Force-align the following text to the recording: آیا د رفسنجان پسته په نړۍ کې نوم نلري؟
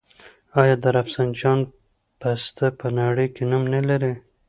آیا 0.61 0.75
د 0.83 0.85
رفسنجان 0.97 1.59
پسته 2.19 2.65
په 2.79 2.87
نړۍ 2.99 3.27
کې 3.35 3.43
نوم 3.51 3.63
نلري؟ 3.73 4.13